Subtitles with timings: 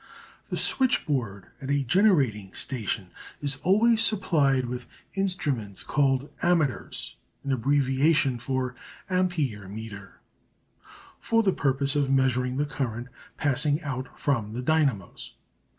[0.49, 8.39] The switchboard at a generating station is always supplied with instruments called ammeters, an abbreviation
[8.49, 8.73] of
[9.11, 10.13] amperemeters,
[11.19, 15.33] for the purpose of measuring the current passing out from the dynamos.